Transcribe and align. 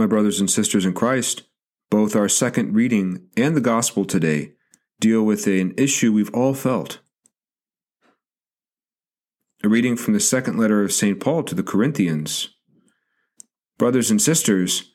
My 0.00 0.06
brothers 0.06 0.40
and 0.40 0.50
sisters 0.50 0.86
in 0.86 0.94
Christ, 0.94 1.42
both 1.90 2.16
our 2.16 2.26
second 2.26 2.74
reading 2.74 3.26
and 3.36 3.54
the 3.54 3.60
gospel 3.60 4.06
today 4.06 4.54
deal 4.98 5.22
with 5.22 5.46
an 5.46 5.74
issue 5.76 6.10
we've 6.10 6.32
all 6.34 6.54
felt. 6.54 7.00
A 9.62 9.68
reading 9.68 9.96
from 9.96 10.14
the 10.14 10.18
second 10.20 10.56
letter 10.56 10.82
of 10.82 10.90
St. 10.90 11.20
Paul 11.20 11.42
to 11.42 11.54
the 11.54 11.62
Corinthians. 11.62 12.48
Brothers 13.76 14.10
and 14.10 14.22
sisters, 14.22 14.90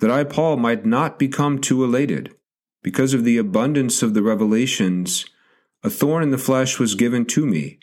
that 0.00 0.10
I, 0.10 0.24
Paul, 0.24 0.56
might 0.56 0.84
not 0.84 1.20
become 1.20 1.60
too 1.60 1.84
elated, 1.84 2.34
because 2.82 3.14
of 3.14 3.22
the 3.22 3.38
abundance 3.38 4.02
of 4.02 4.14
the 4.14 4.24
revelations, 4.24 5.24
a 5.84 5.88
thorn 5.88 6.24
in 6.24 6.32
the 6.32 6.36
flesh 6.36 6.80
was 6.80 6.96
given 6.96 7.26
to 7.26 7.46
me, 7.46 7.78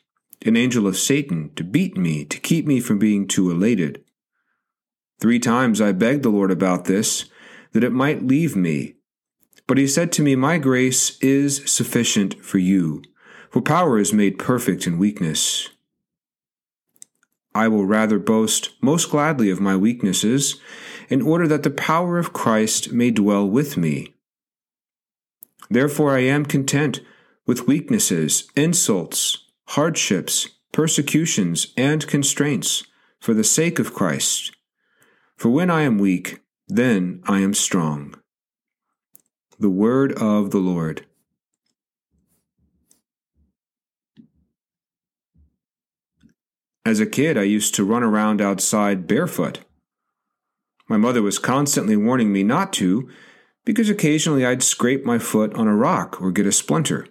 an 0.46 0.58
angel 0.58 0.88
of 0.88 0.98
Satan, 0.98 1.54
to 1.56 1.64
beat 1.64 1.96
me, 1.96 2.26
to 2.26 2.38
keep 2.38 2.68
me 2.68 2.82
from 2.82 3.00
being 3.00 3.30
too 3.30 3.50
elated. 3.50 4.04
Three 5.20 5.40
times 5.40 5.82
I 5.82 5.92
begged 5.92 6.24
the 6.24 6.30
Lord 6.30 6.52
about 6.52 6.86
this, 6.86 7.26
that 7.72 7.84
it 7.84 7.92
might 7.92 8.28
leave 8.28 8.56
me. 8.56 8.96
But 9.68 9.78
he 9.78 9.88
said 9.88 10.12
to 10.14 10.22
me, 10.22 10.36
My 10.36 10.58
grace 10.58 11.18
is 11.20 11.64
sufficient 11.70 12.44
for 12.44 12.58
you, 12.58 13.02
for 13.50 13.62
power 13.62 13.98
is 13.98 14.14
made 14.14 14.38
perfect 14.38 14.86
in 14.86 15.00
weakness. 15.00 15.70
I 17.54 17.68
will 17.70 17.86
rather 17.86 18.20
boast 18.20 18.72
most 18.82 19.10
gladly 19.10 19.50
of 19.50 19.62
my 19.62 19.78
weaknesses, 19.78 20.60
in 21.10 21.22
order 21.22 21.48
that 21.48 21.64
the 21.64 21.70
power 21.70 22.18
of 22.18 22.34
Christ 22.34 22.92
may 22.92 23.12
dwell 23.12 23.48
with 23.48 23.78
me. 23.78 24.14
Therefore 25.70 26.16
I 26.16 26.20
am 26.20 26.46
content 26.46 27.02
with 27.46 27.68
weaknesses, 27.68 28.50
insults, 28.56 29.46
hardships, 29.70 30.50
persecutions, 30.72 31.74
and 31.78 32.06
constraints, 32.08 32.84
for 33.20 33.34
the 33.34 33.44
sake 33.44 33.80
of 33.80 33.94
Christ. 33.94 34.55
For 35.38 35.50
when 35.50 35.70
I 35.70 35.82
am 35.82 35.98
weak, 35.98 36.42
then 36.68 37.22
I 37.26 37.40
am 37.40 37.54
strong. 37.54 38.16
The 39.60 39.70
Word 39.70 40.14
of 40.14 40.52
the 40.52 40.60
Lord. 40.60 41.06
As 46.86 47.00
a 47.00 47.06
kid, 47.06 47.38
I 47.38 47.44
used 47.44 47.74
to 47.76 47.84
run 47.84 48.04
around 48.04 48.42
outside 48.42 49.08
barefoot. 49.08 49.62
My 50.88 50.98
mother 50.98 51.22
was 51.22 51.40
constantly 51.40 51.96
warning 51.96 52.32
me 52.32 52.44
not 52.44 52.72
to, 52.74 53.10
because 53.66 53.90
occasionally 53.90 54.46
I'd 54.46 54.62
scrape 54.62 55.04
my 55.04 55.18
foot 55.18 55.54
on 55.56 55.68
a 55.68 55.76
rock 55.76 56.22
or 56.22 56.32
get 56.32 56.46
a 56.46 56.52
splinter. 56.52 57.08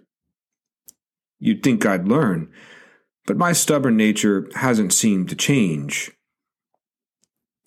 You'd 1.40 1.64
think 1.64 1.84
I'd 1.84 2.06
learn, 2.06 2.50
but 3.26 3.36
my 3.36 3.52
stubborn 3.52 3.96
nature 3.96 4.48
hasn't 4.54 4.92
seemed 4.92 5.28
to 5.30 5.36
change. 5.36 6.12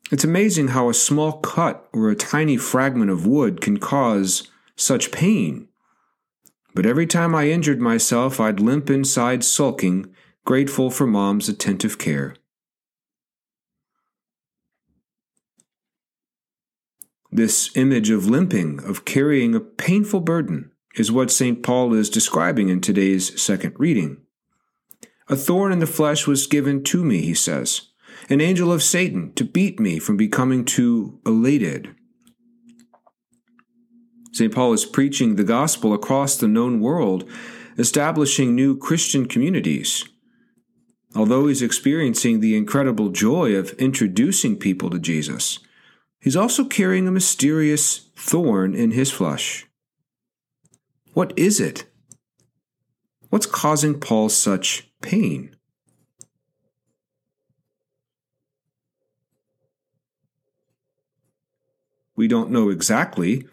It's 0.10 0.24
amazing 0.24 0.70
how 0.70 0.90
a 0.90 0.94
small 0.94 1.34
cut 1.40 1.88
or 1.92 2.10
a 2.10 2.16
tiny 2.16 2.56
fragment 2.56 3.12
of 3.12 3.28
wood 3.28 3.60
can 3.60 3.78
cause 3.78 4.50
such 4.78 5.12
pain. 5.12 5.68
But 6.74 6.86
every 6.86 7.06
time 7.08 7.36
I 7.36 7.50
injured 7.50 7.82
myself, 7.82 8.40
I'd 8.40 8.62
limp 8.62 8.90
inside 8.90 9.44
sulking, 9.44 10.14
grateful 10.46 10.90
for 10.90 11.06
Mom's 11.06 11.50
attentive 11.50 11.98
care. 11.98 12.36
This 17.30 17.76
image 17.76 18.10
of 18.10 18.28
limping, 18.28 18.82
of 18.86 19.04
carrying 19.04 19.54
a 19.54 19.60
painful 19.60 20.22
burden, 20.22 20.72
is 20.96 21.12
what 21.12 21.32
St. 21.32 21.62
Paul 21.62 21.94
is 21.94 22.10
describing 22.10 22.70
in 22.70 22.80
today's 22.80 23.40
second 23.42 23.76
reading. 23.78 24.22
A 25.28 25.36
thorn 25.36 25.74
in 25.74 25.80
the 25.80 25.86
flesh 25.86 26.26
was 26.26 26.48
given 26.48 26.82
to 26.86 27.04
me, 27.04 27.22
he 27.22 27.34
says 27.34 27.90
an 28.30 28.42
angel 28.42 28.72
of 28.72 28.84
Satan 28.84 29.34
to 29.34 29.46
beat 29.46 29.80
me 29.80 30.00
from 30.00 30.18
becoming 30.18 30.66
too 30.66 31.20
elated. 31.26 31.96
St. 34.34 34.54
Paul 34.54 34.74
is 34.74 34.86
preaching 34.86 35.36
the 35.36 35.44
gospel 35.44 35.94
across 35.94 36.36
the 36.36 36.48
known 36.48 36.80
world, 36.80 37.28
establishing 37.78 38.54
new 38.54 38.78
Christian 38.78 39.26
communities. 39.26 40.08
Although 41.16 41.48
he's 41.48 41.62
experiencing 41.62 42.40
the 42.40 42.56
incredible 42.56 43.10
joy 43.10 43.56
of 43.56 43.72
introducing 43.80 44.58
people 44.58 44.90
to 44.92 45.00
Jesus, 45.00 45.60
he's 46.20 46.36
also 46.36 46.66
carrying 46.66 47.08
a 47.08 47.12
mysterious 47.12 48.10
thorn 48.16 48.76
in 48.76 48.92
his 48.92 49.10
flesh. 49.10 49.66
What 51.14 51.34
is 51.36 51.60
it? 51.60 51.86
What's 53.30 53.48
causing 53.48 54.00
Paul 54.00 54.30
such 54.30 54.90
pain? 55.02 55.57
We 62.18 62.28
don't 62.28 62.52
know 62.52 62.70
exactly. 62.70 63.48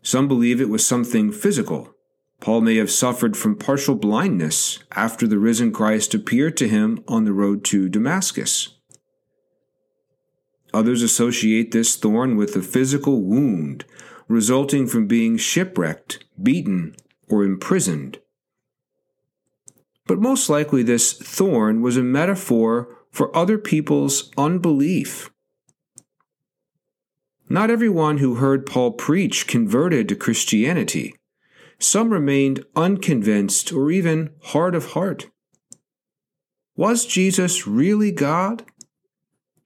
Some 0.00 0.28
believe 0.28 0.60
it 0.60 0.70
was 0.70 0.86
something 0.86 1.32
physical. 1.32 1.92
Paul 2.40 2.60
may 2.60 2.76
have 2.76 2.90
suffered 2.90 3.36
from 3.36 3.56
partial 3.56 3.96
blindness 3.96 4.78
after 4.92 5.26
the 5.26 5.38
risen 5.38 5.72
Christ 5.72 6.14
appeared 6.14 6.56
to 6.58 6.68
him 6.68 7.02
on 7.08 7.24
the 7.24 7.32
road 7.32 7.64
to 7.64 7.88
Damascus. 7.88 8.76
Others 10.72 11.02
associate 11.02 11.72
this 11.72 11.96
thorn 11.96 12.36
with 12.36 12.54
a 12.54 12.62
physical 12.62 13.22
wound 13.22 13.84
resulting 14.28 14.86
from 14.86 15.06
being 15.06 15.36
shipwrecked, 15.36 16.24
beaten, 16.40 16.94
or 17.28 17.44
imprisoned. 17.44 18.20
But 20.06 20.18
most 20.20 20.48
likely, 20.48 20.82
this 20.82 21.12
thorn 21.12 21.80
was 21.80 21.96
a 21.96 22.02
metaphor 22.02 22.88
for 23.10 23.36
other 23.36 23.58
people's 23.58 24.30
unbelief 24.36 25.30
not 27.48 27.70
everyone 27.70 28.18
who 28.18 28.36
heard 28.36 28.66
Paul 28.66 28.92
preach 28.92 29.46
converted 29.46 30.08
to 30.08 30.16
Christianity. 30.16 31.14
Some 31.78 32.10
remained 32.10 32.64
unconvinced 32.74 33.72
or 33.72 33.90
even 33.90 34.30
hard 34.42 34.74
of 34.74 34.92
heart. 34.92 35.28
Was 36.76 37.06
Jesus 37.06 37.66
really 37.66 38.12
God? 38.12 38.64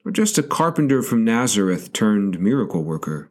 Or 0.05 0.11
just 0.11 0.39
a 0.39 0.43
carpenter 0.43 1.03
from 1.03 1.25
Nazareth 1.25 1.93
turned 1.93 2.41
miracle 2.41 2.83
worker? 2.83 3.31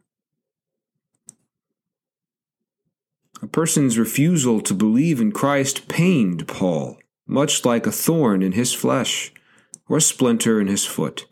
A 3.42 3.46
person's 3.46 3.98
refusal 3.98 4.60
to 4.60 4.74
believe 4.74 5.20
in 5.20 5.32
Christ 5.32 5.88
pained 5.88 6.46
Paul, 6.46 6.98
much 7.26 7.64
like 7.64 7.86
a 7.86 7.92
thorn 7.92 8.42
in 8.42 8.52
his 8.52 8.74
flesh 8.74 9.32
or 9.88 9.96
a 9.96 10.00
splinter 10.00 10.60
in 10.60 10.66
his 10.66 10.84
foot. 10.84 11.26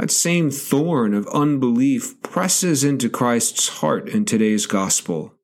That 0.00 0.10
same 0.10 0.50
thorn 0.50 1.12
of 1.12 1.26
unbelief 1.26 2.22
presses 2.22 2.82
into 2.82 3.10
Christ's 3.10 3.68
heart 3.68 4.08
in 4.08 4.24
today's 4.24 4.64
gospel. 4.64 5.34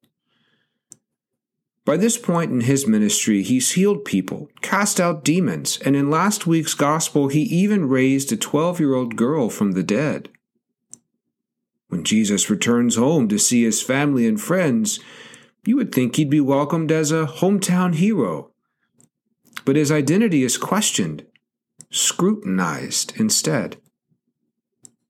By 1.84 1.98
this 1.98 2.16
point 2.16 2.50
in 2.52 2.62
his 2.62 2.86
ministry, 2.86 3.42
he's 3.42 3.72
healed 3.72 4.06
people, 4.06 4.48
cast 4.62 4.98
out 4.98 5.24
demons, 5.24 5.78
and 5.84 5.94
in 5.94 6.08
last 6.08 6.46
week's 6.46 6.72
gospel, 6.72 7.28
he 7.28 7.42
even 7.42 7.86
raised 7.86 8.32
a 8.32 8.36
12 8.38 8.80
year 8.80 8.94
old 8.94 9.14
girl 9.14 9.50
from 9.50 9.72
the 9.72 9.82
dead. 9.82 10.30
When 11.88 12.02
Jesus 12.02 12.48
returns 12.48 12.96
home 12.96 13.28
to 13.28 13.38
see 13.38 13.62
his 13.62 13.82
family 13.82 14.26
and 14.26 14.40
friends, 14.40 14.98
you 15.66 15.76
would 15.76 15.94
think 15.94 16.16
he'd 16.16 16.30
be 16.30 16.40
welcomed 16.40 16.90
as 16.90 17.12
a 17.12 17.26
hometown 17.26 17.94
hero. 17.94 18.52
But 19.66 19.76
his 19.76 19.92
identity 19.92 20.44
is 20.44 20.56
questioned, 20.56 21.26
scrutinized 21.90 23.12
instead. 23.20 23.76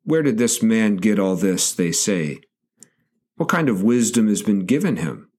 Where 0.07 0.23
did 0.23 0.39
this 0.39 0.63
man 0.63 0.97
get 0.97 1.19
all 1.19 1.35
this, 1.35 1.73
they 1.73 1.91
say? 1.91 2.39
What 3.35 3.49
kind 3.49 3.69
of 3.69 3.83
wisdom 3.83 4.29
has 4.29 4.41
been 4.41 4.65
given 4.65 4.99
him? 4.99 5.31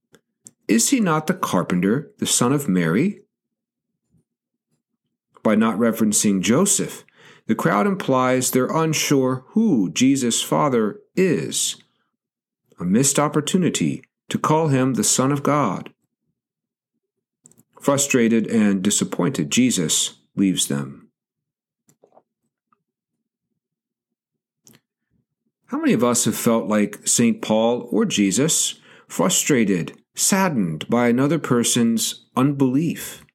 Is 0.68 0.90
he 0.90 1.00
not 1.00 1.28
the 1.28 1.34
carpenter, 1.34 2.12
the 2.18 2.26
son 2.26 2.52
of 2.52 2.68
Mary? 2.68 3.22
By 5.42 5.56
not 5.56 5.80
referencing 5.80 6.42
Joseph, 6.42 7.06
the 7.46 7.56
crowd 7.56 7.88
implies 7.88 8.52
they're 8.52 8.66
unsure 8.66 9.46
who 9.52 9.90
Jesus' 9.90 10.42
father 10.42 11.00
is. 11.16 11.82
A 12.78 12.84
missed 12.84 13.18
opportunity 13.18 14.04
to 14.28 14.38
call 14.38 14.68
him 14.68 14.96
the 14.96 15.04
Son 15.06 15.32
of 15.32 15.44
God. 15.44 15.94
Frustrated 17.80 18.48
and 18.48 18.84
disappointed, 18.84 19.50
Jesus 19.50 20.16
leaves 20.36 20.68
them. 20.68 21.07
How 25.68 25.78
many 25.78 25.92
of 25.92 26.04
us 26.04 26.24
have 26.24 26.38
felt 26.38 26.68
like 26.68 27.06
St. 27.06 27.42
Paul 27.42 27.90
or 27.92 28.06
Jesus, 28.06 28.76
frustrated, 29.08 29.98
saddened 30.16 30.88
by 30.88 31.10
another 31.10 31.40
person's 31.40 32.26
unbelief? 32.38 33.26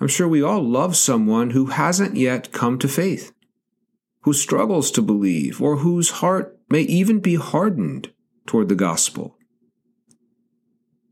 I'm 0.00 0.06
sure 0.06 0.28
we 0.28 0.42
all 0.42 0.62
love 0.62 0.96
someone 0.96 1.50
who 1.50 1.66
hasn't 1.66 2.16
yet 2.16 2.52
come 2.52 2.78
to 2.78 2.88
faith, 2.88 3.32
who 4.22 4.32
struggles 4.32 4.92
to 4.92 5.02
believe, 5.02 5.60
or 5.60 5.78
whose 5.78 6.10
heart 6.10 6.56
may 6.70 6.82
even 6.82 7.18
be 7.18 7.34
hardened 7.34 8.12
toward 8.46 8.68
the 8.68 8.76
gospel. 8.76 9.36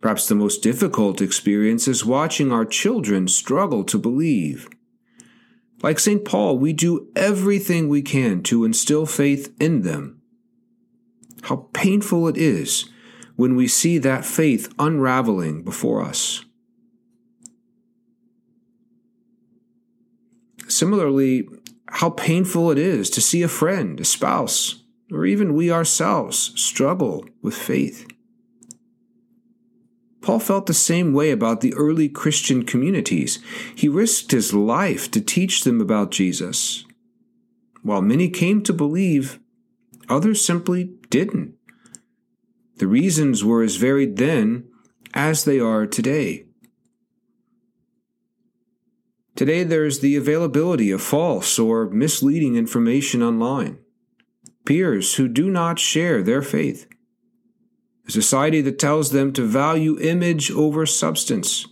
Perhaps 0.00 0.28
the 0.28 0.36
most 0.36 0.62
difficult 0.62 1.20
experience 1.20 1.88
is 1.88 2.04
watching 2.04 2.52
our 2.52 2.64
children 2.64 3.26
struggle 3.26 3.82
to 3.82 3.98
believe 3.98 4.68
Like 5.82 5.98
St. 5.98 6.24
Paul, 6.24 6.58
we 6.58 6.72
do 6.72 7.08
everything 7.14 7.88
we 7.88 8.02
can 8.02 8.42
to 8.44 8.64
instill 8.64 9.06
faith 9.06 9.54
in 9.60 9.82
them. 9.82 10.20
How 11.42 11.68
painful 11.72 12.26
it 12.26 12.36
is 12.36 12.90
when 13.36 13.54
we 13.54 13.68
see 13.68 13.98
that 13.98 14.24
faith 14.24 14.72
unraveling 14.78 15.62
before 15.62 16.02
us. 16.02 16.44
Similarly, 20.66 21.48
how 21.86 22.10
painful 22.10 22.70
it 22.70 22.78
is 22.78 23.08
to 23.10 23.20
see 23.20 23.42
a 23.42 23.48
friend, 23.48 23.98
a 24.00 24.04
spouse, 24.04 24.82
or 25.10 25.24
even 25.24 25.54
we 25.54 25.70
ourselves 25.70 26.52
struggle 26.60 27.24
with 27.40 27.54
faith. 27.54 28.06
Paul 30.28 30.40
felt 30.40 30.66
the 30.66 30.74
same 30.74 31.14
way 31.14 31.30
about 31.30 31.62
the 31.62 31.72
early 31.72 32.06
Christian 32.06 32.62
communities. 32.62 33.38
He 33.74 33.88
risked 33.88 34.30
his 34.30 34.52
life 34.52 35.10
to 35.12 35.22
teach 35.22 35.64
them 35.64 35.80
about 35.80 36.10
Jesus. 36.10 36.84
While 37.80 38.02
many 38.02 38.28
came 38.28 38.62
to 38.64 38.74
believe, 38.74 39.40
others 40.06 40.44
simply 40.44 40.90
didn't. 41.08 41.54
The 42.76 42.86
reasons 42.86 43.42
were 43.42 43.62
as 43.62 43.76
varied 43.76 44.18
then 44.18 44.68
as 45.14 45.46
they 45.46 45.58
are 45.58 45.86
today. 45.86 46.44
Today, 49.34 49.64
there's 49.64 50.00
the 50.00 50.16
availability 50.16 50.90
of 50.90 51.00
false 51.00 51.58
or 51.58 51.88
misleading 51.88 52.54
information 52.54 53.22
online, 53.22 53.78
peers 54.66 55.14
who 55.14 55.26
do 55.26 55.48
not 55.48 55.78
share 55.78 56.22
their 56.22 56.42
faith, 56.42 56.86
a 58.08 58.12
society 58.12 58.60
that 58.62 58.78
tells 58.78 59.10
them 59.10 59.32
to 59.34 59.42
value 59.42 59.98
image 60.00 60.50
over 60.50 60.86
substance, 60.86 61.66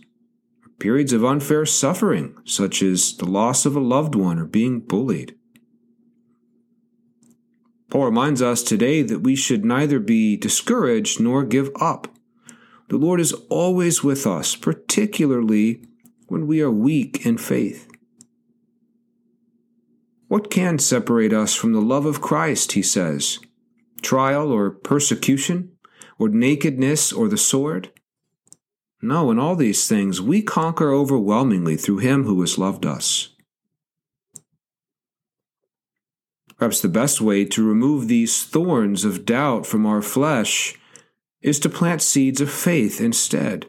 periods 0.79 1.11
of 1.11 1.25
unfair 1.25 1.65
suffering, 1.65 2.37
such 2.45 2.81
as 2.81 3.17
the 3.17 3.25
loss 3.25 3.65
of 3.65 3.75
a 3.75 3.81
loved 3.81 4.15
one 4.15 4.39
or 4.39 4.45
being 4.45 4.79
bullied. 4.79 5.35
Paul 7.89 8.05
reminds 8.05 8.41
us 8.41 8.63
today 8.63 9.01
that 9.01 9.19
we 9.19 9.35
should 9.35 9.65
neither 9.65 9.99
be 9.99 10.37
discouraged 10.37 11.19
nor 11.19 11.43
give 11.43 11.69
up. 11.79 12.07
The 12.89 12.97
Lord 12.97 13.19
is 13.19 13.33
always 13.49 14.03
with 14.03 14.27
us, 14.27 14.55
particularly 14.55 15.81
when 16.27 16.45
we 16.45 16.61
are 16.61 16.71
weak 16.71 17.25
in 17.25 17.37
faith? 17.37 17.89
What 20.27 20.51
can 20.51 20.77
separate 20.77 21.33
us 21.33 21.55
from 21.55 21.73
the 21.73 21.81
love 21.81 22.05
of 22.05 22.21
Christ, 22.21 22.73
he 22.73 22.81
says? 22.81 23.39
Trial 24.01 24.51
or 24.51 24.69
persecution, 24.69 25.71
or 26.19 26.29
nakedness 26.29 27.11
or 27.11 27.27
the 27.27 27.37
sword? 27.37 27.91
No, 29.01 29.29
in 29.31 29.39
all 29.39 29.55
these 29.55 29.87
things 29.87 30.21
we 30.21 30.41
conquer 30.41 30.93
overwhelmingly 30.93 31.77
through 31.77 31.99
him 31.99 32.23
who 32.23 32.41
has 32.41 32.57
loved 32.57 32.85
us. 32.85 33.29
Perhaps 36.57 36.81
the 36.81 36.89
best 36.89 37.21
way 37.21 37.45
to 37.45 37.67
remove 37.67 38.07
these 38.07 38.43
thorns 38.43 39.05
of 39.05 39.25
doubt 39.25 39.67
from 39.67 39.85
our 39.85 40.01
flesh 40.01 40.75
is 41.41 41.59
to 41.59 41.69
plant 41.69 42.01
seeds 42.01 42.41
of 42.41 42.51
faith 42.51 42.99
instead. 42.99 43.67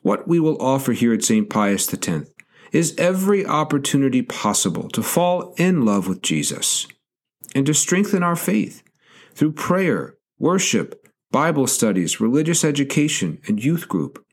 What 0.00 0.26
we 0.26 0.40
will 0.40 0.60
offer 0.60 0.92
here 0.92 1.12
at 1.12 1.22
St. 1.22 1.48
Pius 1.50 1.92
X 1.92 2.30
is 2.72 2.94
every 2.96 3.46
opportunity 3.46 4.22
possible 4.22 4.88
to 4.88 5.02
fall 5.02 5.54
in 5.56 5.84
love 5.84 6.08
with 6.08 6.22
Jesus 6.22 6.86
and 7.54 7.66
to 7.66 7.74
strengthen 7.74 8.22
our 8.22 8.36
faith 8.36 8.82
through 9.34 9.52
prayer, 9.52 10.16
worship, 10.38 11.06
Bible 11.30 11.66
studies, 11.66 12.20
religious 12.20 12.64
education, 12.64 13.40
and 13.46 13.62
youth 13.62 13.88
group. 13.88 14.24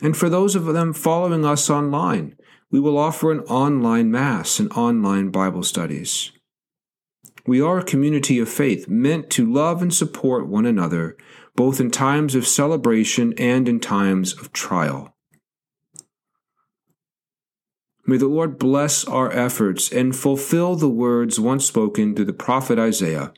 And 0.00 0.16
for 0.16 0.28
those 0.28 0.54
of 0.54 0.66
them 0.66 0.92
following 0.92 1.44
us 1.44 1.68
online, 1.68 2.36
we 2.70 2.78
will 2.78 2.98
offer 2.98 3.32
an 3.32 3.40
online 3.40 4.10
Mass 4.10 4.60
and 4.60 4.70
online 4.72 5.30
Bible 5.30 5.62
studies. 5.62 6.30
We 7.46 7.60
are 7.60 7.78
a 7.78 7.84
community 7.84 8.38
of 8.38 8.48
faith 8.48 8.88
meant 8.88 9.30
to 9.30 9.50
love 9.50 9.80
and 9.80 9.92
support 9.92 10.46
one 10.46 10.66
another 10.66 11.16
both 11.56 11.80
in 11.80 11.90
times 11.90 12.36
of 12.36 12.46
celebration 12.46 13.34
and 13.36 13.68
in 13.68 13.80
times 13.80 14.32
of 14.34 14.52
trial. 14.52 15.12
May 18.06 18.16
the 18.16 18.28
Lord 18.28 18.58
bless 18.58 19.04
our 19.04 19.32
efforts 19.32 19.90
and 19.90 20.14
fulfill 20.14 20.76
the 20.76 20.88
words 20.88 21.40
once 21.40 21.66
spoken 21.66 22.14
through 22.14 22.26
the 22.26 22.32
prophet 22.32 22.78
Isaiah. 22.78 23.32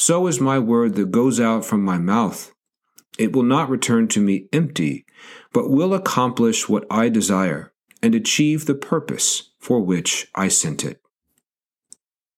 So 0.00 0.28
is 0.28 0.40
my 0.40 0.58
word 0.58 0.94
that 0.94 1.10
goes 1.10 1.38
out 1.38 1.62
from 1.62 1.84
my 1.84 1.98
mouth. 1.98 2.54
It 3.18 3.34
will 3.36 3.42
not 3.42 3.68
return 3.68 4.08
to 4.08 4.20
me 4.22 4.48
empty, 4.50 5.04
but 5.52 5.68
will 5.68 5.92
accomplish 5.92 6.70
what 6.70 6.86
I 6.90 7.10
desire 7.10 7.74
and 8.02 8.14
achieve 8.14 8.64
the 8.64 8.74
purpose 8.74 9.50
for 9.58 9.82
which 9.82 10.28
I 10.34 10.48
sent 10.48 10.86
it. 10.86 10.99